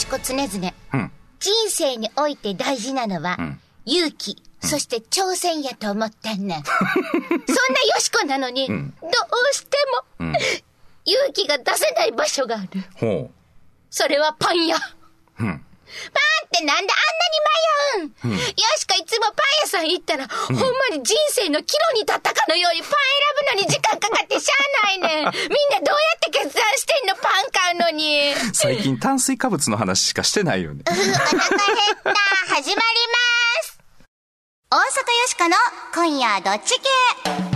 [0.00, 1.12] しこ常々、うん。
[1.38, 3.38] 人生において大事なのは、
[3.84, 6.62] 勇気、そして挑戦やと思ったんねん。
[6.64, 7.46] そんなよ
[7.98, 9.76] しこなのに、どうして
[10.18, 10.32] も、
[11.04, 12.68] 勇気が出せない場所がある。
[12.94, 13.30] ほ
[13.90, 14.76] それはパン屋。
[14.76, 14.80] う。
[15.40, 15.64] うん。
[16.12, 18.38] パンってなんであんなに迷うん、よ
[18.76, 20.62] しこいつもパン屋さん行ったら、ほんま
[20.96, 25.32] に人生の岐路に立ったかのようにパン選ぶのに時間かかってしゃあないねん。
[25.34, 27.16] みんなどうやって決断してんの？
[27.16, 28.34] パン買うのに。
[28.52, 30.82] 最近炭水化物の話しかしてないよね。
[30.86, 31.16] う お腹減っ
[32.04, 32.14] た。
[32.54, 32.76] 始まりま
[33.62, 33.78] す。
[34.70, 34.84] 大阪よ
[35.26, 35.56] しこの
[35.94, 37.49] 今夜どっち系？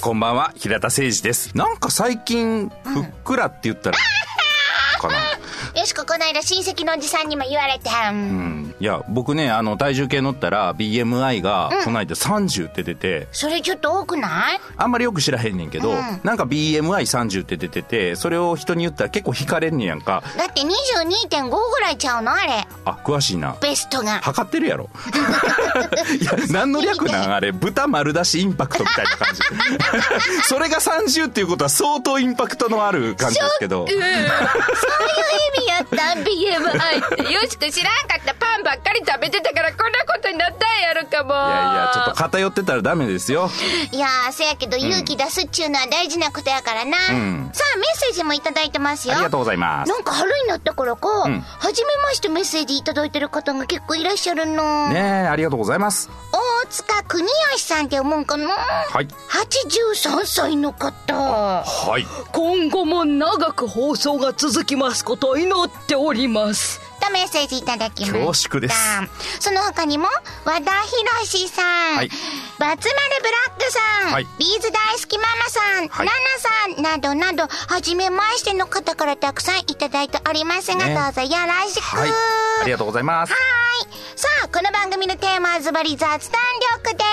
[0.00, 1.56] こんばんは、平田誠二です。
[1.56, 3.98] なんか最近、ふっくらって言ったら、
[5.00, 5.14] かな。
[5.78, 8.10] よしここの間親戚のおじさんにも言われた。
[8.10, 8.74] うん。
[8.80, 14.60] いや、僕ね、あの、体重計乗ったら、BMI が、この間30って出て、それちょっと多くない？
[14.76, 20.22] あんまりよく知らへんねんけど、なんか BMI30 って出てて、それを人に言ったら結構惹かれんねやんか。
[20.36, 22.66] だって22.5ぐらいちゃうのあれ。
[22.84, 23.56] あ、詳しいな。
[23.60, 24.20] ベストが。
[24.20, 24.88] 測ってるやろ。
[26.20, 27.34] いや、何の略なん？
[27.34, 29.40] あれ、豚丸出しインパクトみたいな感じ。
[30.48, 33.86] それが30っていうことは相当インパクトのある感じですけど。
[33.88, 34.02] そういう意
[35.60, 37.32] 味やった BMI って。
[37.32, 38.34] よしこ知らんかった。
[38.34, 41.30] パンばっかり食べてたからこんなことになったんやろかも。
[41.30, 43.50] いやいや、ちょっと偏ってたらダメですよ。
[43.92, 46.90] いやー、せやけど勇気出すっちゅうのは大事なことやからな。
[47.12, 49.14] んさあ、メッセージもいただいてますよ。
[49.14, 49.88] ありがとうございます。
[49.90, 54.88] なんか春になったからか、ん初めましてメッセージいただいてる方が結構いらっしゃるの。
[54.90, 56.10] ねえ、ありがとうございます。
[56.64, 58.48] 大塚国吉さんって思うんかな？
[58.48, 59.08] はい。
[59.30, 61.14] 83歳の方。
[61.14, 62.06] はい。
[62.32, 66.80] 今後も長く放送が続きますことを祈っております。
[67.00, 68.18] とメッセージいただきました。
[68.26, 68.74] 恐縮です
[69.40, 70.08] その他にも、
[70.44, 72.10] 和田博さん、はい
[72.58, 76.12] バツマルブラックさん、はいビーズ大好きママさん、はいナ
[76.82, 81.96] ナさんなどなど、はじめましての方からたくさんいただいておりますが、ねどうぞよろしく。
[81.96, 82.10] はい。
[82.62, 83.32] ありがとうございます。
[83.32, 83.87] はい
[84.18, 86.10] さあ、この番組のテーマはズバリ雑談
[86.82, 87.04] 力で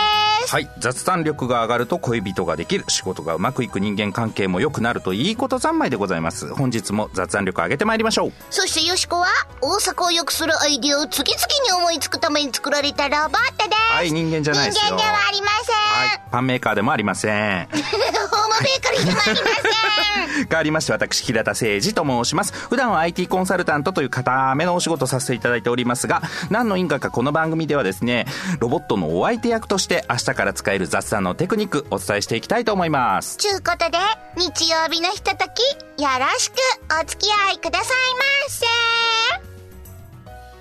[0.47, 0.51] す。
[0.51, 0.67] はい。
[0.79, 2.83] 雑談力が上がると恋人ができる。
[2.87, 6.51] 仕事がうまくいく人間関係も良くなるといいこと三昧でございます。
[6.55, 8.31] 本日も雑談力上げてまいりましょう。
[8.49, 9.27] そしてよしこは、
[9.61, 13.93] 大阪を良くするアイディアを次々に思いつくために作られたロボットです。
[13.93, 14.85] はい、人間じゃないですよ。
[14.87, 15.75] 人間ではありません。
[16.09, 16.21] はい。
[16.31, 17.69] パンメーカーでもありません。
[18.61, 20.47] ベーカリーでもありません。
[20.47, 28.25] 変わりまして私平田誠二と申します普段は IT コンサルタントという固めのお仕事をさせていただいておりますが何の因果かこの番組ではですね
[28.59, 33.97] ロボットのお相手役として明日から使える雑談のテクニックお伝えしていきたいと思いますちゅうことで、
[34.37, 36.55] 日曜日のひととき、よろしく
[37.01, 38.65] お付き合いくださいませ。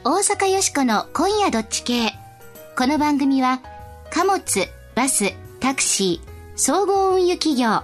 [0.04, 2.12] 大阪よしこの今夜どっち系。
[2.76, 3.60] この番組は、
[4.10, 4.42] 貨物、
[4.94, 7.82] バス、タクシー、総合運輸企業、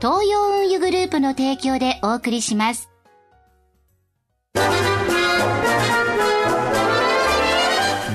[0.00, 2.90] 東洋運輸グループの提供でお送りします。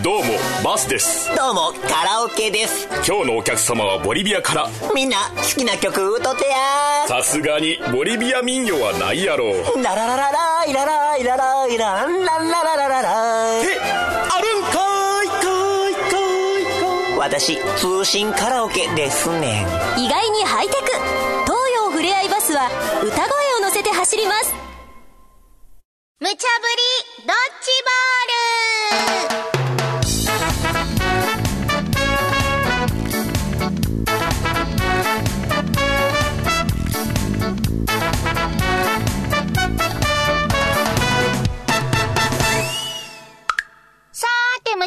[0.03, 0.23] どうも
[0.66, 1.34] バスです。
[1.34, 2.90] どうも、カラオケです。
[3.07, 4.67] 今日のお客様はボリビアから。
[4.94, 9.81] みんな、好きな曲歌ってやさすがにボリビア民謡はないやろう。
[9.81, 14.09] ララララライラライラライランランラララララえ
[17.19, 19.66] 私、通信カラオケですね。
[19.97, 20.85] 意外にハイテク。
[21.44, 22.69] 東洋ふれあいバスは
[23.03, 23.24] 歌声
[23.57, 24.53] を乗せて走ります。
[26.22, 26.38] 無茶ぶ
[27.18, 27.72] り、ドッジ
[29.28, 29.38] ボール。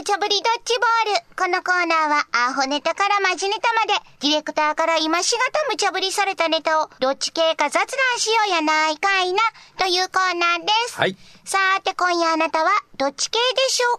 [0.03, 0.75] 無茶ぶりドッジ
[1.07, 1.23] ボール。
[1.37, 9.39] このコーナーは、アホネタからマジネタまで、ディレクターから今しがた無茶ぶりされたネタを、どっち系か雑談しようやないかいな、
[9.79, 10.99] というコーナーです。
[10.99, 13.99] はいさーて、今夜あなたは、どっち系でしょ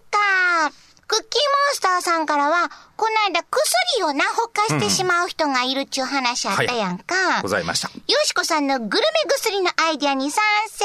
[0.68, 0.76] か？
[1.06, 1.28] クッキーモ
[1.72, 7.40] ンスターさんからは、この間薬をな、ほかしてしまう人がいるっちゅう話あったやんか。
[7.42, 10.84] ございましたよしこさんのグルメ薬のアイディアに賛成。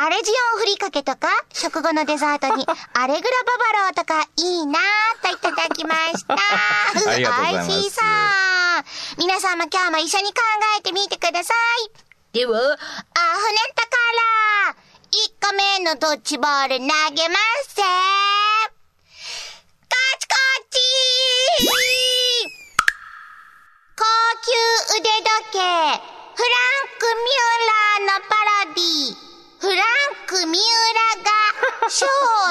[0.00, 2.64] アレジオンふりかけとか、食後のデザートに、
[2.94, 6.34] アレグラババローとか、いいなぁといただきました。
[7.10, 8.04] ありがとうございます美味しそう。
[9.18, 10.40] 皆さんも今日も一緒に考
[10.78, 11.52] えてみてくださ
[11.84, 11.90] い。
[12.32, 12.78] では、アフネ
[13.74, 13.96] タか
[14.70, 14.76] ら、
[15.10, 17.36] 1個目のドッジボール投げま
[17.66, 17.82] すぜ。
[19.88, 20.36] カチカ
[20.70, 20.78] チ
[23.96, 24.04] 高
[24.46, 25.98] 級腕時計、フラン
[26.98, 28.36] ク・ミューラーのパ
[28.68, 29.28] ロディ、
[29.60, 29.76] フラン
[30.26, 30.60] ク・ミュー
[31.18, 31.30] ラが、
[31.84, 32.08] 勝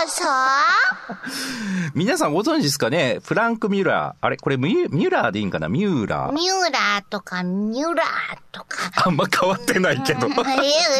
[0.08, 1.92] 訴？
[1.96, 3.20] 皆さんご存知ですかね？
[3.24, 4.26] フランク・ミュラー。
[4.26, 4.36] あれ？
[4.38, 5.70] これミュミュラーでいいんかな？
[5.70, 6.32] ミューラー。
[6.34, 8.08] ミューラーとか、ミュラー
[8.52, 8.92] とか。
[9.06, 10.28] あんま変わってないけど。
[10.28, 10.34] ええ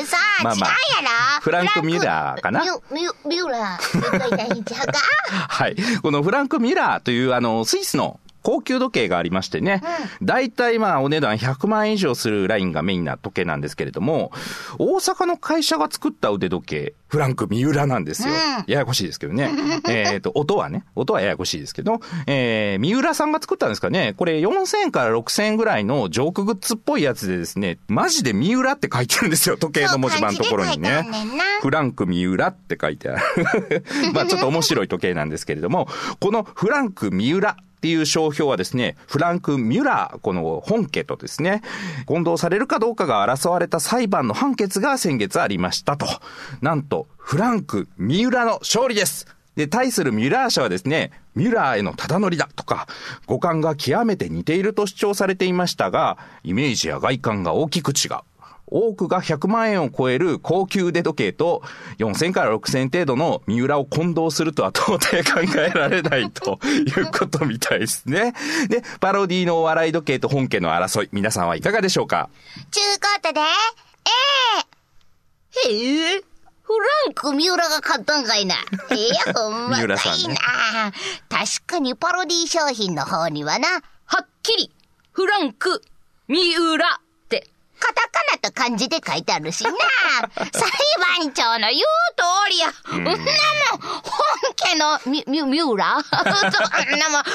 [0.06, 2.62] さ、まあまあ違うやろフランクミュラーかな？
[2.64, 4.00] ミュ、ミュ、ミュラー。
[4.00, 4.94] って言ったらいいんちゃうか？
[5.50, 5.76] はい。
[6.02, 9.82] このフランク・ミュラーというあの、スイスの高級時計がありましてね、
[10.22, 14.32] 大体まあお値段100万円以上するラインがメインな時計なんですけれども、
[14.80, 18.34] 大阪の会社が作った腕時計、フランク・ミュラなんですよ。
[18.68, 19.52] ややこしいですけどね。
[19.90, 31.06] えっと、音はね、音はややこしいですけど、えー、ミュラさんが作ったんですかね、これ4000円から6000円ぐらいのジョークグッズっぽいやつでですね、マジでミュラって書いてるんですよ、時計の文字盤のところにね。
[31.62, 33.84] フランク・ミュラって書いてある。
[34.16, 35.90] まあちょっと面白い時計なんですけれども、
[36.22, 41.62] このフランク・ミュラっていう商標はですね、フランク・ミュラー、この本家とですね、
[42.08, 46.08] 混同されるかどうかが争われた裁判の判決が先月ありましたと。
[46.62, 52.88] なんと、フランク・ミュラーの勝利ですで、対するミュラー社はですね、ミュラーへのただ乗りだとか、
[53.28, 58.37] 五感が極めて似ていると主張されていましたが、イメージや外観が大きく違う。
[58.70, 61.64] 多くが100万円を超える高級腕時計と
[62.00, 68.34] 4000から6000程度の三浦を混同するとは到底考えられないということみたいですね。
[68.68, 72.30] で、パロディのお笑い時計と本家の争い、皆さんはいかがでしょうか？
[72.70, 73.40] ちゅうことで、
[75.66, 76.16] えへえ。
[76.18, 76.22] え
[76.64, 78.56] フランク・ミューラが買ったんかいな。
[78.92, 78.96] え
[79.30, 80.38] えほんま三浦かいさんね
[81.30, 81.38] な。
[81.40, 83.80] 確かにパロディ商品の方にはな、は
[84.24, 84.72] っきり、
[85.14, 85.82] フランク、
[86.28, 87.00] 三浦。
[87.80, 89.72] カタカナと漢字で書いてあるしな。
[89.72, 89.78] 裁
[91.20, 91.82] 判長の言う
[92.16, 92.74] 通りや。
[92.92, 94.12] うんなもん、本
[94.56, 97.34] 家のミミュミューラ そんなもん、混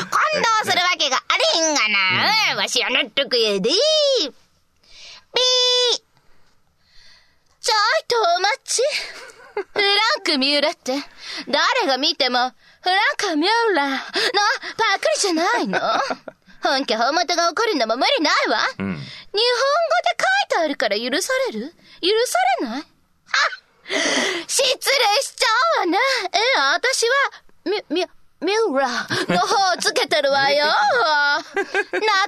[0.64, 2.52] 同するわけがあれへんがな。
[2.52, 3.70] うん、わしは納得やで。
[3.70, 4.32] ピー。
[7.60, 8.82] ちょいとお待ち。
[9.54, 10.94] フランク・ミューラって、
[11.46, 14.02] 誰が見ても、フランク・ミューラのパ
[14.98, 15.78] クリじゃないの
[16.62, 18.58] 本家本元が怒るのも無理ないわ。
[18.76, 21.66] 日本語で書いてあるから許される？
[21.70, 22.84] 許されない？
[24.46, 24.72] 失礼
[25.22, 25.46] しちゃ
[25.78, 25.98] うわね。
[26.32, 26.38] え、
[26.74, 27.14] 私は、
[27.64, 28.06] み、み、
[28.40, 30.66] ミューラの方をつけてるわよ。
[30.66, 30.72] 納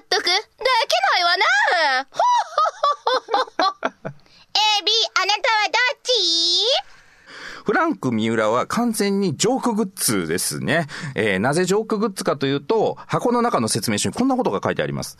[0.08, 0.34] 得でき
[1.12, 1.44] ないわね。
[2.10, 2.20] ほ
[4.54, 6.12] エビ、あなたはどっち？
[7.64, 10.86] フランク三浦は完全にジョークグッズですね。
[11.14, 15.16] えーなぜジョークグッズかというと、箱の中の説明書にこんなことが書いてあります。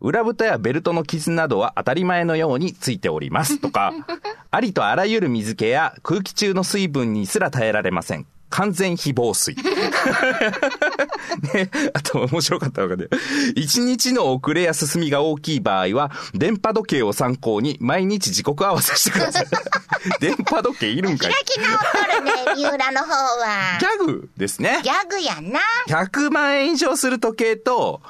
[0.00, 3.92] 裏蓋やベルトの傷などは当たり前のようについておりますとか、
[4.50, 8.26] ありとあらゆる水気や空気中の水分にすら耐えられません。
[8.48, 9.54] 完全非防水。
[11.54, 13.06] ね、あと面白かったのがね、
[13.54, 19.46] 一日の遅れや進みが大きい場合は、電波時計を参考に毎日時刻合わせしてください。
[20.20, 23.86] 電波時計いるんかい開き直っとるね、三浦の方はギ。
[23.86, 24.90] ャグですねギ。
[24.90, 25.60] ャグやな。
[25.88, 28.02] 100万円以上する時計と、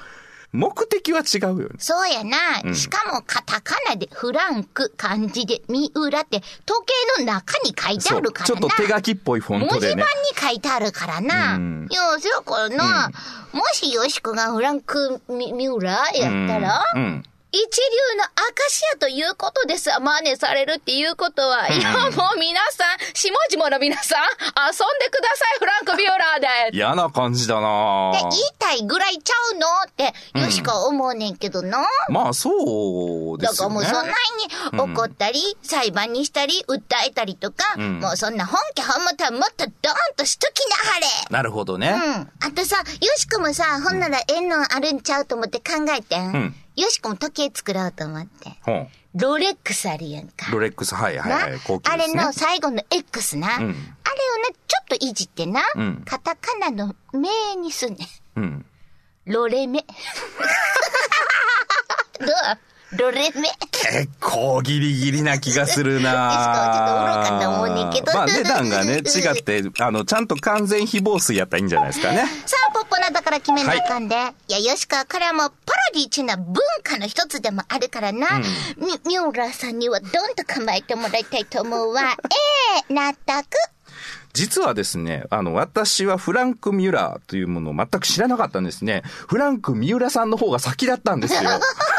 [0.53, 1.77] 目的は違うよね。
[1.79, 2.75] そうやな。
[2.75, 6.87] しかもカタカナでフランク、漢字で三浦って時
[7.17, 8.47] 計の中に書いてあるからな。
[8.47, 10.05] ちょっと手書きっぽいフォン文字盤にトでね。
[10.41, 11.55] 書いてあるからな。
[11.55, 13.11] うんいや、そやからな、
[13.53, 19.99] もしよしこがフランクミ・ミューラーやったら、うんうん一流のアカシアということですわ。
[19.99, 21.69] 真似されるっていうことは。
[21.69, 26.77] いや、もう皆さん、下々の皆さん、遊んでください、フランク・ビオラーで。
[26.77, 31.85] 嫌な感じだなで、言いたいぐらいちゃうのって、よしこは思うねんけどな。
[32.09, 33.69] まあ、そうでだから。
[33.69, 34.13] もうそんな
[34.73, 41.07] に怒ったり、裁判にしたり、訴えたりとか、んもうそんな本家本元はもっとドーンとしときなはれ。
[41.31, 41.91] なるほどね。
[41.91, 42.31] うん。
[42.47, 42.85] あとさ、よ
[43.17, 46.31] しこもさ、ほんならええのあるんちゃうと思って考えてん。
[46.31, 48.57] んよしこも時計作ろうと思って。
[48.63, 48.89] ほん。
[49.15, 50.51] ロレックスあるやんか。
[50.51, 51.61] ロレックス、はいはいなはい。
[51.67, 51.97] 高級あ。
[51.97, 53.57] れの最後の X な？
[53.57, 53.75] あれをな、ちょ
[54.83, 55.61] っといじってな。
[55.79, 58.07] んカタカナの名にすんね
[58.37, 58.41] ん。
[58.41, 58.65] うん。
[59.27, 59.85] ロレメ。
[62.21, 62.29] どう？
[62.93, 63.49] ロレメ。
[63.73, 67.51] 結構ギリギリな気がするな ちょっと
[67.89, 72.25] んけどまあ値段がね、違って、あの、ちゃんと完全非防水やったらいいんじゃないですかね。
[72.47, 74.17] さあ、ポッポなだから決めなあかんで。
[74.49, 78.39] い、や、よしか、これはもう、パロディっていうのは文化の一つでもあるからな。
[78.77, 82.03] み、ミューラーさんにはどんと構えてもらいたいと思うわ。
[82.31, 83.47] ええ納得。
[84.33, 89.03] 実はですね、あの、私はフランク・ミュラーというものを全く知らなかったんですね。
[89.05, 91.51] フランク・ミュラさんの方が先だったんですよ。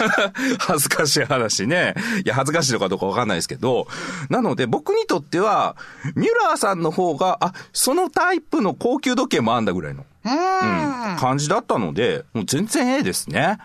[0.59, 1.93] 恥ずかしい話ね。
[2.25, 3.88] いや、恥ずかしいのかどうかわかんないですけど。
[4.29, 5.75] なので、僕にとっては、
[6.15, 13.57] ミュラーさんの方が、あ、そのタイプの高級時計もあんだぐらいの、うん、感じだったので、もう全然ええですね。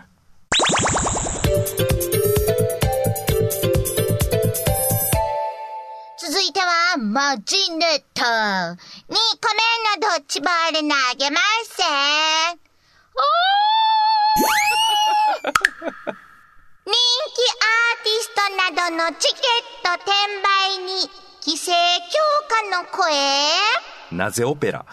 [7.17, 8.21] マジネット。
[8.21, 10.85] 2個目のドッジボール投
[11.17, 11.83] げますぜ。
[16.85, 19.41] 人気アーティストなどのチケッ
[19.81, 20.11] ト転
[20.43, 21.09] 売に
[21.43, 23.15] 規制強化の声
[24.11, 24.85] なぜオペラ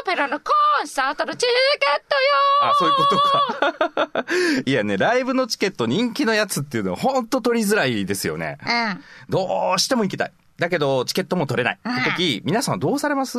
[0.00, 2.22] オペラのコンサートのチケットよ
[2.62, 4.24] あ、そういうことか。
[4.64, 8.56] いやね、ライブのチケット人気のやつっていうのはほんと取りづらいですよね。
[8.66, 9.04] うん。
[9.28, 10.32] どうしても行きたい。
[10.58, 11.78] だけど、チケットも取れない。
[11.78, 13.38] って時、皆さんはどうされます？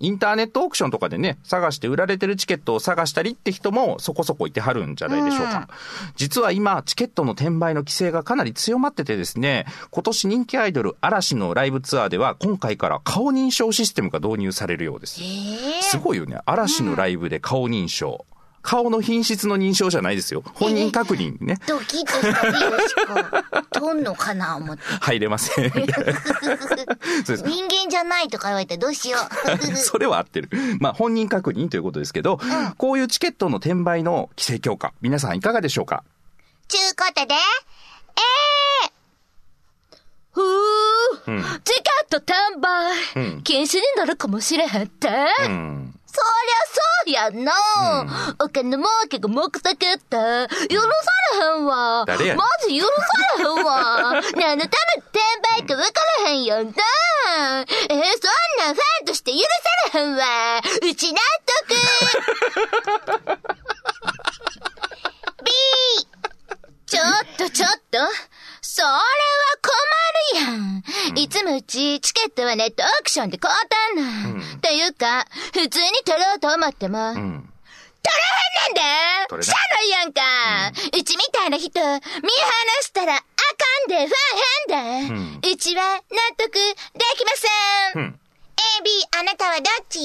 [0.00, 5.68] インターネットオークションとかでね、探して売られてるチケットを探したりって人もそこそこいてはるんじゃないでしょうか。
[6.16, 15.20] 実は今、チケットの転売の規制がかなり強まっててですね、今年人気アイドル嵐のライブツアーでは今回から顔認証システムが導入されるようです。
[15.82, 16.38] すごいよね。
[16.44, 18.26] 嵐のライブで顔認証。
[18.64, 20.42] 顔の品質の認証じゃないですよ。
[20.54, 21.58] 本人確認ね。
[21.68, 23.60] ドキッとしたでよしこ。
[23.78, 24.82] とんのかな思って。
[25.00, 25.70] 入れません。
[25.70, 25.82] 人
[27.68, 29.18] 間じゃないとか言われてどうしよ
[29.62, 29.66] う。
[29.76, 30.48] それは合ってる。
[30.80, 32.40] まあ、本人確認ということですけど、
[32.78, 36.02] こういうチケットの転売の規制強化、皆さんいかがでしょうか？
[36.66, 38.90] ちゅうことで、え
[40.32, 45.08] ふぅ、チケット転売、うん禁止になるかもしれへんって、
[45.44, 45.93] うん。
[46.14, 46.20] そ
[47.10, 47.52] りゃそうやな、
[48.38, 50.16] お金儲けが目的って、
[50.68, 50.86] 許さ
[51.40, 52.04] れへんわ。
[52.06, 52.92] 誰やマジ許さ
[53.38, 54.22] れへんわ。
[54.38, 55.18] 何のため転
[55.62, 56.62] 売か分からへんよな。
[56.62, 58.00] えー、そん
[58.58, 60.24] なんファンとして許されへんわ。
[60.82, 61.20] うち納
[61.66, 61.74] 得。
[65.44, 65.50] B!
[66.86, 67.04] ちょっ
[67.36, 67.98] とちょっと。
[68.66, 68.94] それは
[69.60, 71.18] 困るやん。
[71.18, 74.60] いつもうちチケットはネットオークションで買うたんなん。
[74.60, 78.74] というか、普通に取ろうと思っても、取れへんねん
[79.36, 79.42] で。
[79.44, 80.22] しゃあないやんか、
[80.98, 82.00] うちみたいな人、見放
[82.82, 83.24] したらあか
[83.86, 86.00] んで、ファンへんで、うちは納
[86.38, 86.60] 得で
[87.18, 87.32] きま
[87.92, 88.02] せん。
[88.02, 88.20] うん。
[88.78, 88.90] A, B,
[89.20, 90.00] あなたはどっち？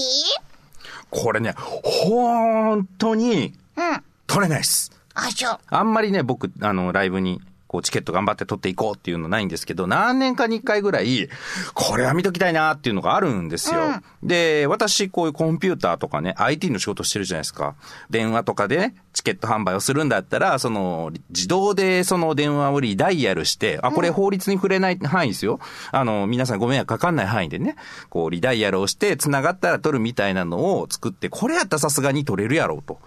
[1.09, 4.03] これね、本当にうん。
[4.27, 4.91] 取れないです。
[5.13, 5.59] あ、そう。
[5.69, 11.29] あんまりね、僕、あの、ライブに、こう、チケット頑張って取っていこうっていうのないんですけど、何年かに一回ぐらい、
[11.75, 14.01] これは見ときたいなっていうのがあるんですよ。
[14.23, 17.75] で、私、こういうコンピューターとかね、IT の仕事してるじゃないですか。
[18.09, 25.59] 電話とかでね、チケット販売をするんだったら、その、自動でその電話をリダイヤルして、あ、これ法律に触れない範囲ですよ。
[25.91, 27.75] あの、皆さんご迷惑かかんない範囲でね、
[28.09, 32.97] こう、リダイヤルをして、繋がったら取るみたいなのを作って、これやったらさすがに取れるやろうと。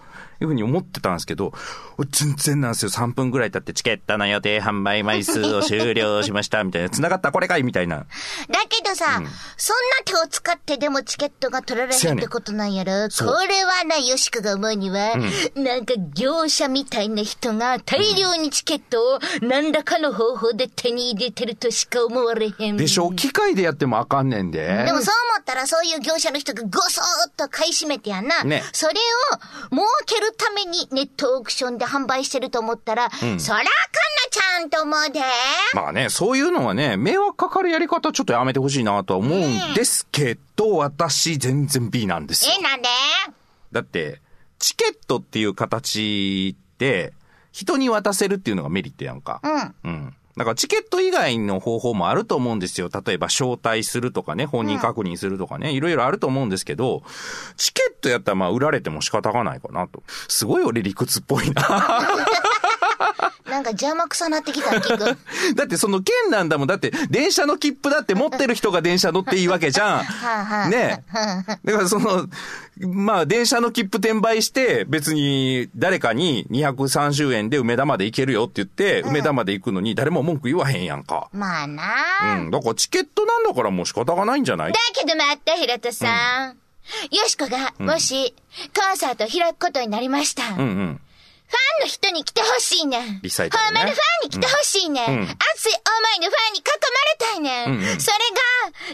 [0.41, 1.53] いうふうに思ってたんですけど、
[2.09, 2.91] 全然なんですよ。
[2.91, 6.89] 3分ぐらい経ってチケットの予定販売枚数を終了しました、みたいな。
[6.89, 7.97] 繋がったこれかいみたいな。
[7.97, 8.05] だ
[8.69, 9.31] けどさ、そんな
[10.05, 15.15] 手を使ってでもチケットが取られへんってことなんやろそうこれはな、よしこが思うには、
[15.55, 22.77] なんか業者みたいな人が大量にチケットを何らかの方法で手に入れてるとしか思われへん。
[22.77, 23.11] でしょ？
[23.13, 24.65] 機械でやってもあかんねんで。
[24.85, 28.43] でもそう思ったらそういう業者の人がごそーっと買い占めてやな。
[28.43, 28.95] ねそれを
[29.71, 33.67] 儲けるためにネットオークションで販売してると思ったら、そらあかんな
[34.31, 35.19] ちゃんと思うで。
[35.73, 42.61] まあね、そういうのはね、迷惑かかるやり方ちょっとやめてほしいなとは思うんですけど、私全然 B なんですよえ、。
[42.61, 42.87] なんで？
[43.71, 44.21] だって、
[44.59, 47.13] チケットっていう形って、
[47.51, 49.41] 人に渡せるっていうのがメリットやんか。
[49.43, 49.91] うん。
[49.91, 50.15] うん。
[50.35, 52.89] だからチケット以外の方法もあると思うんですよ。
[53.05, 57.03] 例えば招待するとかね、本人確認するとかね、いろいろあると思うんですけど、
[57.55, 60.01] チケットやったらまあ売られても仕方がないかなと。
[60.27, 61.61] すごい俺理屈っぽいな。
[63.49, 64.97] なんか邪魔くさなってきた、キく。
[65.55, 66.67] だってその券なんだもん。
[66.67, 70.03] だって電車の切符だって持ってる人が電車乗っていいわけじゃん。
[70.03, 71.03] はあはあね
[71.63, 72.27] だからその、
[72.79, 81.29] まあ電車の切符転売して別に誰かに230円で梅田まで行けるよって言って、梅田まで行くのに誰も文句言わへんやんか。
[81.33, 81.83] まあな
[82.35, 82.51] うん。
[82.51, 84.73] だからチケットなんだからもう仕方がないんじゃない？
[84.73, 86.57] だけど待って、平田さん。
[87.11, 88.33] よしこが、もし、
[88.77, 90.49] コンサートを開くことになりました。
[90.49, 90.99] うんうん。
[91.53, 93.19] ファンの人に来てほしいねん。
[93.21, 95.09] リサイタルねほんまのファンに来てほしいねん。
[95.09, 97.69] うん熱い思いのファンに囲まれたいねん。
[97.69, 98.17] うんうんそれ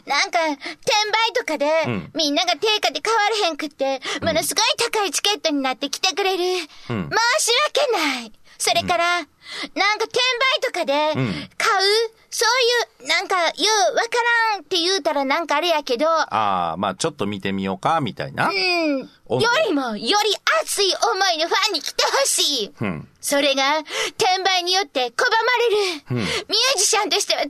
[0.06, 6.44] が、なんか、転売とかで、うんみんなが定価で買われへんくって、ものすごい高いチケットになって来てくれる。
[6.90, 8.32] うん申し訳ない。
[8.58, 11.50] それから、なんか転売とかで、買う、ん
[12.32, 13.52] そういう、なんか、よ
[13.92, 14.10] う、わか
[14.54, 18.50] らんって言うたらなんかあれやけど、ああ、まあちょっと見てみようか、みたいな。
[18.50, 19.10] うん。
[19.26, 20.08] およりも、より
[20.62, 22.74] 熱い思いのファンに来てほしい。
[22.82, 23.08] うん。
[23.20, 23.80] それが、
[24.20, 25.14] 転売によって拒
[26.12, 26.22] まれる。
[26.22, 27.48] ミュージシャンとしては辛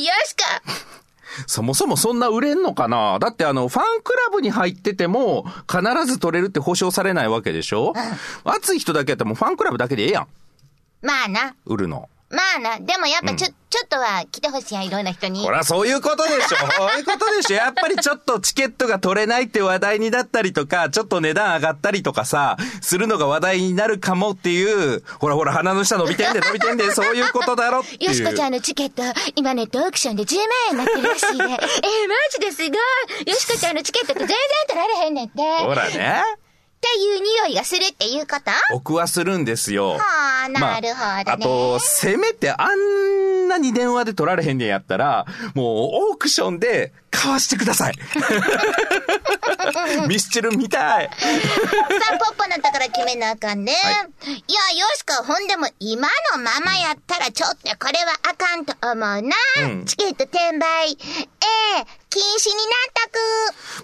[0.00, 0.62] いよしか。
[1.46, 3.18] そもそもそんな売れんのかな？
[3.18, 7.92] だってあの、ファンクラブに入ってても、必ず取れるって保証されないわけでしょ？
[8.44, 10.28] 熱い人だけやったらもうファンクラブだけでええやん。
[11.02, 11.54] まあな。
[11.66, 12.08] 売るの。
[12.28, 15.44] まあな、でもやっぱちょ、ちょっとは来てほしいやん、いろんな人に。
[15.44, 16.56] ほら、そういうことでしょ。
[16.76, 17.56] そういうことでしょ。
[17.56, 28.04] やっぱりちょっとチケットが取れないって話題になったりとか、ちょっと値段上がったりとかさ、するのが話題になるかもっていう、ほらほら鼻の下伸びてんで伸びてんで、 そういうことだろっていう。
[28.06, 29.02] よしこちゃんのチケット、
[29.36, 31.44] 今ネットオークションで10万円になってるらしいで。
[31.44, 31.54] えー、マ
[32.32, 33.30] ジですごい。
[33.30, 34.36] よしこちゃんのチケットって全然
[34.68, 35.42] 取られへんねんって。
[35.64, 36.45] ほらね。
[36.76, 38.52] っていう匂いがするっていうこと？
[38.72, 39.92] 僕はするんですよ。
[39.98, 41.24] はあ、なるほどね。
[41.26, 42.68] あと、せめてあん
[43.56, 45.66] なに電話で取られへんねんやったら、もう
[46.10, 47.94] オークションで買わしてください。
[50.08, 51.10] ミスチル見たい。
[51.10, 51.16] さ
[52.14, 53.72] あ、ポッポのところ決めなあかんね。
[53.72, 53.92] はい
[54.32, 59.20] い、や、よしこ、ほんでも今のままやったらちょっとこれはあかんと思うな。
[59.62, 60.90] うんチケット転売。
[60.90, 60.96] ええ
[62.10, 63.18] 禁止になったく。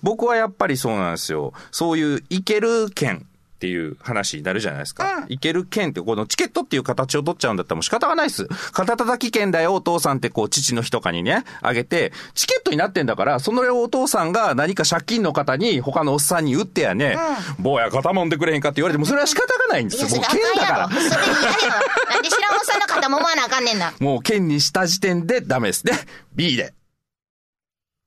[0.03, 1.53] 僕はやっぱりそうなんですよ。
[1.71, 3.27] そういういける券
[3.63, 5.19] っていう話になるじゃないですか。
[5.19, 8.49] うんいける券ってこのチケットっていう形を取っちゃうんだったらもう仕方がないです。
[8.73, 17.17] 肩叩き券だよお父さんってこう父の日とかにね、あげて、チケットになってんだから、そのお父さんが何か借金の方に他のおっさんに売ってやね、
[17.61, 20.23] 坊や肩もんでくれへんかって言われてもそれは仕方がないんでいや、すよ。
[20.23, 20.89] それもう券だから。
[20.89, 21.83] それ嫌やわ。
[22.11, 23.93] なんで知らんおっさんの肩もまわなあかんねんな。
[24.01, 25.93] もう券にした時点でダメですね。
[26.35, 26.75] B で。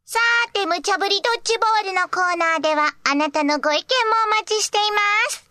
[0.03, 3.85] さーて、無茶ぶりドッジボールのコーナーでは、あなたのご意見も
[4.25, 4.97] お待ちしていま
[5.31, 5.44] す。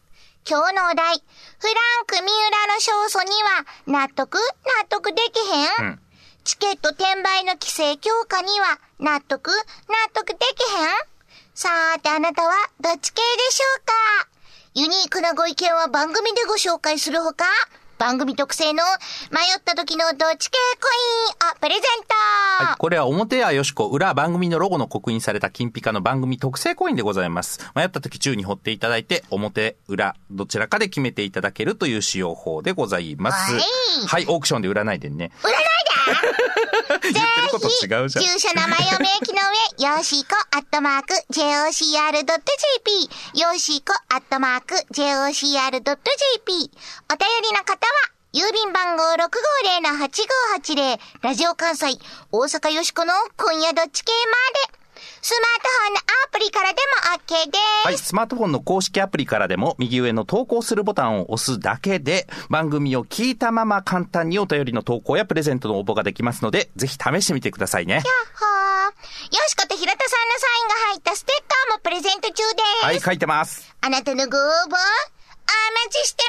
[0.47, 1.73] 今日のお題、フラ
[2.03, 2.29] ンク・三浦
[2.69, 4.41] の勝訴には、納得納
[4.91, 5.39] 得でき
[5.81, 6.01] へん、うん。
[6.45, 9.55] チケット転売の規制強化には、納得納
[10.13, 10.89] 得できへん？
[11.55, 13.93] さーて、あなたはどっち系でしょうか？
[14.75, 17.47] ユニークなご意見は番組でご紹介するほか、
[17.99, 18.83] 番組特製の
[19.31, 22.77] 迷った時のどっち系コインをプレゼント、はい。
[22.77, 27.61] これは表やよしこ、裏番組のロゴの刻印された金ピカの番組特製コインでございます。
[27.75, 33.55] 迷った時宙に掘っていただいて、表、裏、どちらかで決めていただけるという使用法でございます。
[33.55, 33.63] はい
[34.07, 35.31] はい、オークションで売らないでね。
[35.43, 35.63] 売らない
[36.39, 36.44] で
[36.89, 38.25] 言ってること違うじゃん。
[38.25, 39.41] 住所名前を明記の
[39.79, 45.73] 上、よしこアットマーク jocr.jp、よしこアットマーク jocr.jp。
[45.73, 51.99] お便りの方は、郵便番号650-8580、ラジオ関西、
[52.33, 54.13] 大阪よしこの今夜どっち系
[54.73, 54.84] まで。
[55.27, 57.87] スマートフォンのアプリからでも OK です。
[57.87, 68.03] はい、スマートフォンの公式アプリからでも、右上の投稿するボタンを押すだけで、番組を聞いたまま簡単にお便りの投稿やプレゼントの応募ができますので、ぜひ試してみてくださいね。
[68.03, 68.05] ほー。
[68.05, 72.85] よしこと平田さんのサインが入ったステッカーもプレゼント中です。
[72.85, 73.75] はい、書いてます。
[73.81, 74.79] あなたのご応募、お待
[75.89, 76.23] ちして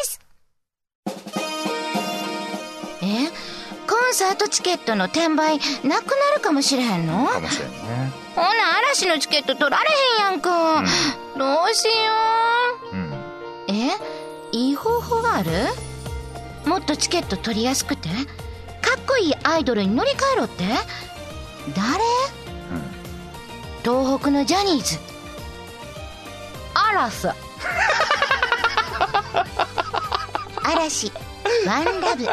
[0.00, 0.20] ます。
[3.02, 3.30] え？
[3.86, 7.26] コンサートチケットの転売、なくなるかもしれへんの？
[7.28, 7.85] かもしれんね。
[8.36, 9.90] ほな、嵐のチケット取られ
[10.22, 10.84] へんやんか。
[11.36, 11.92] どうしよ
[12.92, 13.10] うん。
[13.10, 13.14] う。
[13.68, 13.90] え
[14.52, 15.50] いい方法がある？
[16.66, 18.14] もっとチケット取りやすくてか
[19.00, 20.64] っこいいアイドルに乗り換えろって
[21.74, 21.98] 誰、
[23.82, 24.98] 東北のジャニーズ。
[26.74, 27.34] あらさ。
[30.62, 31.12] 嵐、
[31.66, 32.24] ワンラブ。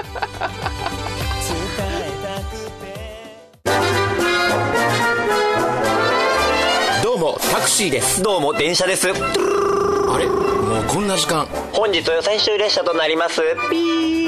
[7.53, 8.23] タクシーです。
[8.23, 9.09] どうも電車です。
[9.11, 9.13] あ
[10.17, 10.25] れ？
[10.25, 11.45] もうこんな時間。
[11.71, 13.43] 本日は最終列車となります。
[13.69, 13.77] ピ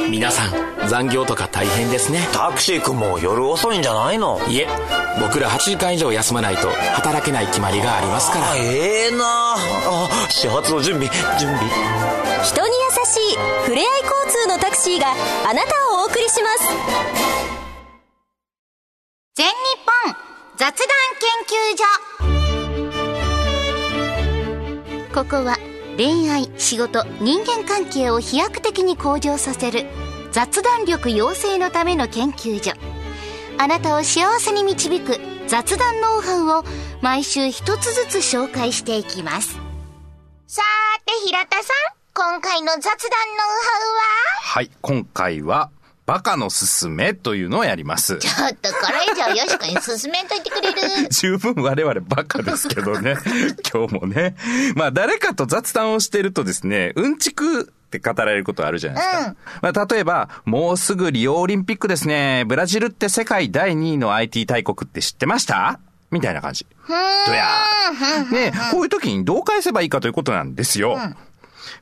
[0.04, 0.10] ー。
[0.12, 2.20] 皆さん残業とか大変ですね。
[2.32, 4.40] タクシー君も夜遅いんじゃないの？
[4.48, 4.68] いえ
[5.20, 8.52] 僕ら8時間以上休まないと働けない決まりがありますから。
[8.52, 9.26] あええな。
[9.56, 11.10] あ始発の準備
[11.40, 11.68] 準備。
[12.44, 15.08] 人に優しいふれあい交通のタクシーが
[15.50, 16.70] あなたをお送りします。
[19.34, 19.52] 全日
[20.06, 20.16] 本
[20.58, 20.78] 雑談研
[21.74, 22.45] 究所
[25.16, 25.56] ここは
[25.96, 29.86] 恋愛仕事人間関係を飛躍的に向上させる
[30.34, 32.74] 雑談力養成のための研究所。
[33.58, 36.64] あなたを幸せに導く雑談ノウハウを
[37.02, 39.58] 毎週一つずつ紹介していきます。
[40.48, 41.64] さーて平田さん
[42.14, 43.00] 今回の雑談ノウ
[43.64, 43.86] ハ
[44.56, 45.70] はい、今回は、
[46.06, 48.18] バカのすすめというのをやります。
[48.20, 53.16] ちょっとこれ以上よしこに進めんといてくれる 十分我々バカですけどね。
[53.74, 54.36] 今日もね。
[54.76, 59.36] まあ誰かと雑談をしてるとですね、うんちくって語られることあるじゃないですか。
[59.64, 62.44] まあ例えば、もうすぐリオオリンピックですね。
[62.46, 65.80] ブラジルって世界第2位の IT 大国って知ってました？
[66.12, 66.68] みたいな感じ。
[66.88, 66.94] ど
[67.34, 71.00] やーねこういう時にどう返せばいいかということなんですよ。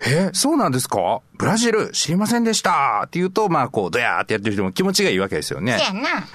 [0.05, 1.21] え、そうなんですか？
[1.37, 3.03] ブラジル知りませんでした。
[3.05, 5.77] って言うと、まあこう、どやーってやってる人も気持ちがいいわけですよね。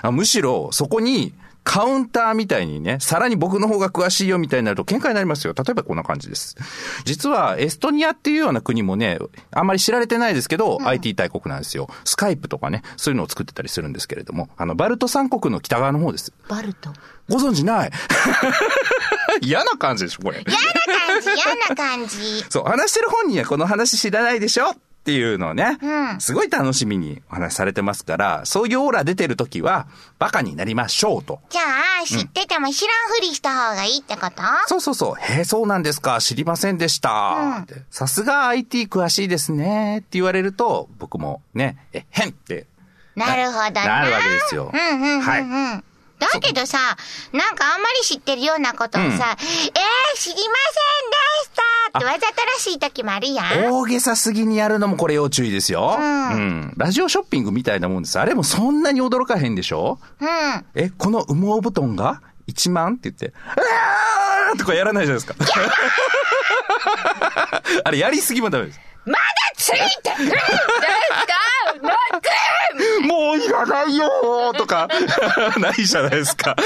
[0.03, 1.33] あむしろ、そこに、
[1.71, 5.53] カウンターみたいにね、さらに僕の方が詳しいよみたいになると喧嘩になりますよ。
[5.55, 6.57] 例えばこんな感じです。
[7.05, 9.19] 実は、エストニアっていうような国もね、
[9.51, 11.91] あんまり知られてないですけど、IT 大国なんですよ。
[12.07, 16.33] スカイプとかね、そういうのを作ってたりするんですけれども、あの、バルト三国の北側の方です。
[16.49, 16.91] バルト。
[17.29, 17.91] ご存知ない？
[19.43, 20.43] 嫌な感じでしょ、これ。
[20.47, 20.63] 嫌な
[21.07, 22.45] 感じ、嫌な感じ。
[22.49, 24.73] そう、話してる本人はこの話知らないでしょ
[25.09, 29.87] っていうのをね、うんすごい楽しみにお話しされてますから、そういうオーラ出てる時は、
[30.19, 31.41] バカになりましょうと。
[31.49, 31.63] じゃ
[32.03, 34.43] あ、知ってても知らんふりした方がいいってこと？
[34.67, 35.15] そうそうそう。
[35.19, 36.21] へえ、そうなんですか。
[36.21, 37.65] 知りませんでした。
[37.91, 39.99] さすが IT 詳しいですね。
[39.99, 42.67] って言われると、僕もね、え、へんって。
[43.17, 43.71] なるほどな。
[43.71, 45.23] なるわけですようんうんうんうん。
[45.23, 45.85] はい
[46.19, 46.79] だけどさ、
[47.33, 49.39] なんかあんまり知ってるようなことをさ、えー、知りま
[50.17, 50.39] せんで
[51.45, 51.51] し
[51.93, 53.73] たってわざとらしい時もあるやん。
[53.73, 55.97] 大げさすぎにやるのもこれ要注意ですよ。
[55.99, 56.73] うんうん。
[56.77, 58.19] ラジオショッピングみたいなもんです。
[58.19, 59.99] あれもそんなに驚かへんでしょ？
[60.21, 60.29] うん。
[60.75, 62.95] え、この羽毛布団が？1万？
[62.95, 65.35] って言って、あーとかやらないじゃないですか。
[67.85, 68.81] あれやりすぎもダメです。
[69.05, 69.19] まだ
[69.57, 70.45] ついてくるんですか
[73.59, 74.89] もういらないよーとか、
[75.59, 76.57] ないじゃないですか。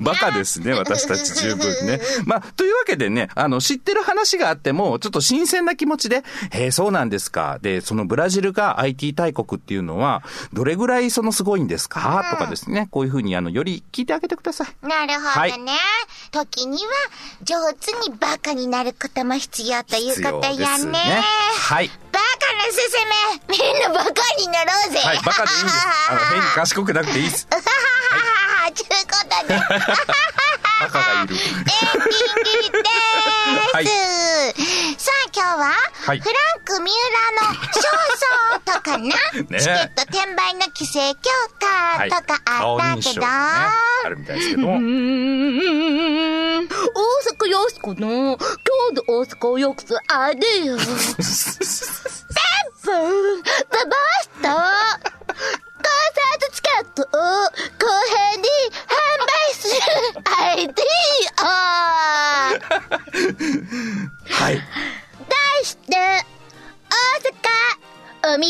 [0.00, 2.00] バカですね、私たち十分ね。
[2.24, 7.58] まあ、というわけでね、あの、知ってる話があっても、ちょっと新鮮な気持ちで、へえ、そうなんですか。
[7.60, 12.26] で、そのブラジルが IT 大国っていうのは、どれぐらいそのすごいんですか？
[12.30, 14.86] とかですね、こういうふうに、あの、より聞いてあげてください。
[14.86, 15.72] なるほどね。
[16.32, 16.92] 時には、
[17.42, 21.22] 上手にバカになることも必要ということや必要ですね。
[21.58, 21.90] はい。
[22.18, 24.98] バカなすすめ、みんなバカになろうぜ。
[24.98, 25.86] はい、バカでいいんです。
[26.10, 27.46] あの、変に賢くなくていいです。
[28.74, 29.54] ちゅうことで。
[29.58, 31.34] バカがいる。
[31.34, 33.74] エンディングでーす。
[33.74, 34.27] はい
[35.08, 35.72] さあ今日は、
[36.04, 36.20] はい。
[36.20, 36.92] フランク三浦
[37.40, 39.04] のとかな、
[39.48, 39.58] ね。
[39.58, 43.02] チケット転売の規制強化とかあ顔ったね、
[44.04, 44.62] あるみたいですけど。
[44.66, 44.74] も。
[44.74, 46.68] うーん。
[46.68, 46.70] 大
[47.40, 50.76] 阪よしこの、今日の大阪をよくすあれよ。
[50.76, 50.86] ペン
[52.82, 52.92] プ。
[52.92, 53.48] ン、バ
[53.86, 54.28] バス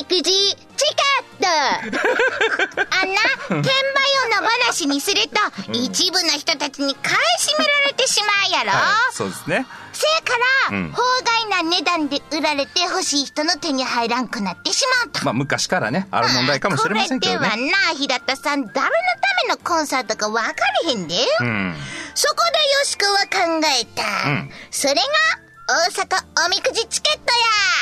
[0.08, 1.02] くじ、チケ
[1.38, 9.66] ットあんな、転売を野放しにすると、一部の人たちに買い占められてしまうやろ、はい、そうですね。
[9.92, 10.38] せやか
[10.70, 11.02] ら、うん法
[11.50, 15.24] 外な値段で売られて欲しい人の手に入らんくなってしまうと。
[15.24, 17.70] まあ、昔からね、ある問題かもしれませんけどこれではね。
[17.70, 18.88] な、平田さん、誰のた
[19.44, 21.16] めのコンサートか分かれへんで。
[21.40, 21.74] うん。
[22.14, 24.30] そこでよしこは考えた。
[24.30, 25.00] うんそれが、
[25.68, 27.20] 大阪おみくじチケット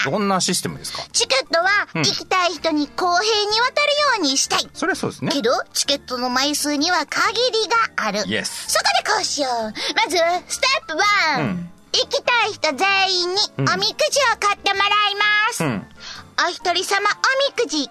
[0.07, 0.11] や。
[0.11, 1.03] どんなシステムですか？
[1.13, 4.69] チケットは、うん行きたい人に公平に渡るようにしたい。
[4.75, 5.41] それはそうですねけ。
[5.43, 8.19] ど、チケットの枚数には限りがある。
[8.21, 9.53] Yes そこでこうしよう。
[9.95, 10.17] まず、
[10.49, 10.95] ステップ
[11.39, 11.41] 1。
[11.41, 14.91] うん行きたい人全員におうんみくじを買ってもらい
[15.49, 15.65] ます。
[15.65, 15.87] うん。
[16.47, 17.89] お一人様おみくじ500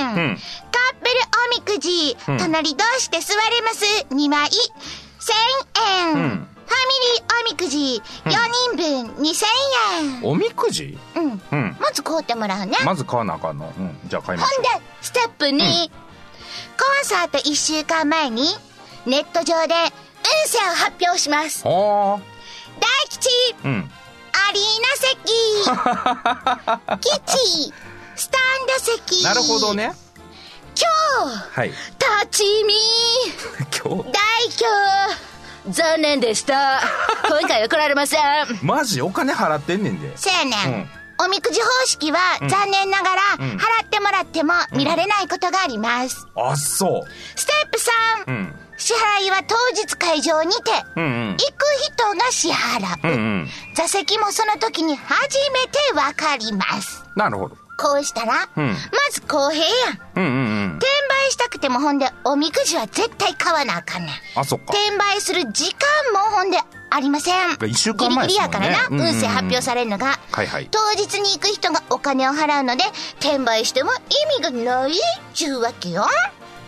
[0.00, 0.08] 円。
[0.08, 1.12] うんカップル
[1.56, 3.84] おみくじ、うん隣同士で座れます。
[4.10, 4.54] 2枚、1000
[6.16, 6.48] 円。
[6.66, 8.30] ァミリーおみくじ、4
[8.76, 9.44] 人分2000
[10.22, 10.24] 円。
[10.24, 10.98] おみくじ？
[11.16, 11.42] うん。
[11.52, 11.76] うん。
[11.80, 12.76] まず買うてもらうね。
[12.84, 13.72] まず買わなあかんの？
[13.76, 13.98] うん。
[14.06, 15.94] じゃあ買いましょほんで、ステップ2、コ
[17.02, 18.46] ンサート1週間前に、
[19.06, 19.90] ネット上で運
[20.48, 21.64] 勢を発表します。
[21.64, 22.20] 大
[23.08, 23.28] 吉、
[23.64, 23.68] あ。
[23.68, 23.90] うん。
[24.48, 24.88] アリーナ
[26.98, 27.72] 席、 吉、
[28.16, 29.22] スタンド席。
[29.24, 29.74] なるほど。
[29.74, 29.92] ね。
[30.76, 31.68] 今はい。
[31.68, 31.76] 立
[32.30, 32.74] ち見
[33.70, 34.64] 今日、 日、大凶。
[35.68, 36.80] 残念でした。
[37.28, 38.20] 今回は来られません。
[38.62, 40.12] マジお金払ってんねんで。
[40.16, 40.90] せやねん。
[41.18, 46.26] おみくじ方式は、残念ながら、うん払ってもらっても見られないことがあります。
[46.36, 47.38] あ、そう。
[47.38, 47.78] ステップ
[48.26, 48.54] 3、うん。
[48.76, 50.60] 支払いは当日会場にて、
[50.96, 51.30] うんうん。
[51.32, 53.08] 行く人が支払う。
[53.08, 53.50] うんうん。
[53.74, 57.04] 座席もその時に初めてわかります。
[57.14, 57.56] なるほど。
[57.76, 58.76] こうしたら、うんま
[59.12, 60.00] ず公平やん。
[60.16, 60.63] うんうんうん。
[61.24, 64.38] 転売したくてもほんで、おみくじは絶対買わなあかんねん。
[64.38, 64.66] あ、そっか。
[64.72, 66.58] 転売する時間もほんで
[66.90, 67.34] ありません。
[67.68, 70.18] 一週間ギリギリ前ですもんねやからな、うんうんうん運勢発表されるのが。
[70.30, 72.84] はいはい当日に行く人がお金を払うので、
[73.20, 74.94] 転売しても意味がないっ
[75.32, 76.06] ちゅうわけよ。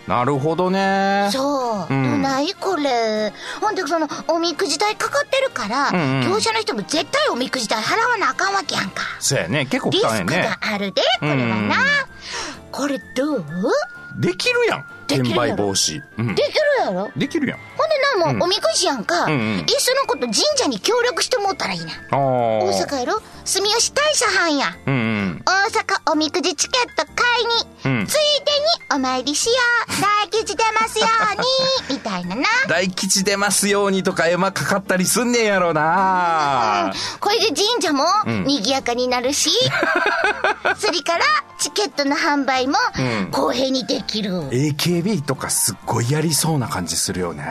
[0.06, 1.30] なるほどね。
[1.32, 1.92] そう。
[1.92, 3.32] うんどないこれ。
[3.60, 9.02] ほんで、その、おみくじ代かかってるから、うんうん業者の人も絶対おみくじ代払わなあかんわけやんか。
[9.18, 9.66] そうやね。
[9.66, 10.58] 結構リスク負担やねが。
[10.74, 11.76] あるで、これはな。
[12.70, 13.44] これどう？
[14.16, 14.84] できるやん。
[15.06, 16.02] 転売防止。
[16.18, 16.42] うんで。
[16.42, 17.58] きるやろできるやん。
[17.58, 19.24] ほんでな、もう、うんおみくじやんか。
[19.24, 21.92] うんうんいっそのこと神社に協力してもうたらいいな。
[22.10, 22.18] ああ。
[22.18, 23.22] 大阪やろ？
[23.44, 24.76] 住吉大社藩や。
[24.86, 25.42] うんうん。
[25.44, 29.52] 大阪おみくじチケット買いに、うんついでにお参りしよ
[29.88, 30.02] う。
[30.02, 31.06] 大吉出ますよ
[31.88, 32.42] うに、 みたいなな。
[32.68, 39.50] 大吉出ますようにとか絵馬かかったりすんねんやろなこれで神社もん賑やかになるし、
[40.78, 41.24] それから
[41.58, 42.74] チケットの販売も
[43.22, 44.30] ん公平にできる。
[44.50, 47.44] AKB とかすっごいやりそうな感じするよね。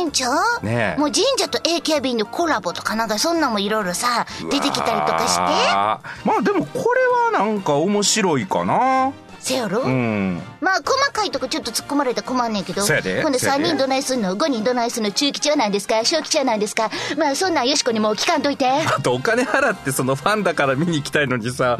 [0.00, 0.26] 園長
[0.62, 5.40] ねえもう神社と AKB のコラボとかなんかそんなんもいろいろさ、出てきたりとかして。
[5.40, 6.94] まあでもこ
[7.32, 9.12] れはなんか面白いかな。
[9.38, 10.42] せやろ、うん。
[10.66, 12.82] まあ細かいとこちょっと突っ込まれたら困んねんけど。
[12.82, 13.22] そうやで。
[13.22, 13.64] ほんで3そうやで。
[13.68, 15.12] 人どないすんの ?5 人どないすんの？
[15.12, 16.04] 中吉は何ですか？
[16.04, 16.90] 小吉は何ですか？
[17.16, 18.66] まあそんなんよしこにもう聞かんといて。
[18.68, 21.78] あとお金払ってそのファンだから見に行きたいのにさ、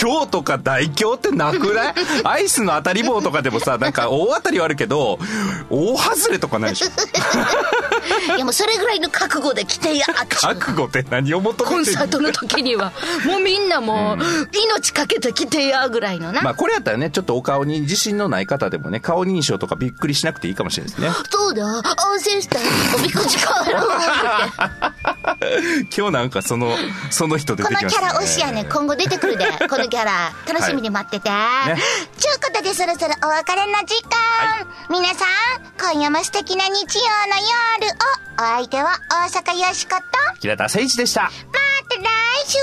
[0.00, 1.94] 今日とか大凶ってなくない？
[2.22, 5.18] アイスの当たり棒とかでもさ、なんか大当たりはあるけど、
[5.68, 6.86] 大外れとかないでしょ？
[8.36, 11.98] いやもうそれぐらいの覚悟で来てや、覚悟って何を求コンめてんの？
[12.00, 12.92] サートの時には、
[13.26, 14.18] もうみんなもう、
[14.64, 16.42] 命かけて来てや、ぐらいのな。
[16.42, 21.10] まあこれやったらね、ちょっとお顔に自信のない方でもね、顔認証とかびっくりしなくていいかもしれないですね。
[21.30, 22.58] そうだ、安静した
[22.96, 23.88] おみくじ買ろう。
[25.96, 26.76] 今日なんかその、
[27.10, 28.08] その人出このキてきましたね。
[28.08, 30.32] ャラ推しやねん今後出てくるで、このキャラ。
[30.46, 31.30] 楽しみに待ってて。
[31.30, 31.36] ね
[32.18, 34.66] ちゅうことでそろそろお別れの時間。
[34.90, 37.36] 皆さん、今夜も素敵な日曜の
[37.80, 38.28] 夜を。
[38.40, 40.40] お相手は大阪よしこと。
[40.40, 41.22] 平田誠一でした。
[41.22, 42.04] また来
[42.46, 42.58] 週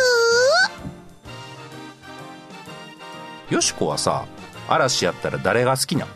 [3.53, 4.25] よしこはさ、
[4.67, 6.11] 嵐やったら誰が好きなの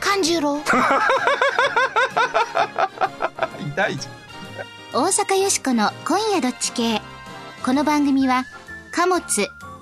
[0.00, 0.58] 勘十郎。
[3.60, 4.08] 痛いじ
[4.92, 7.00] 大阪よしこの今夜どっち系
[7.64, 8.44] この番組は
[8.90, 9.22] 貨物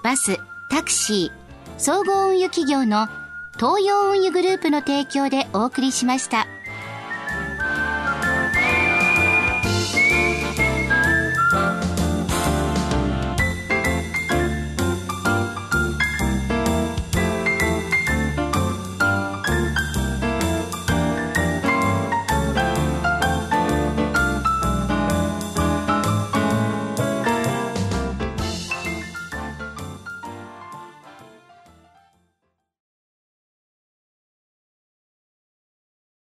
[0.02, 0.36] バス
[0.68, 1.38] タクシー
[1.78, 3.08] 総合運輸企業の
[3.56, 6.46] 東洋運輸グループの提供でお送りしました。